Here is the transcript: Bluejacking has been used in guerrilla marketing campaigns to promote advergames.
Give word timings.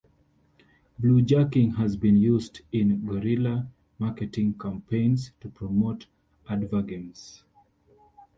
Bluejacking 0.99 1.75
has 1.77 1.95
been 1.95 2.17
used 2.17 2.61
in 2.71 3.05
guerrilla 3.05 3.69
marketing 3.99 4.57
campaigns 4.57 5.29
to 5.41 5.47
promote 5.51 6.07
advergames. 6.49 7.43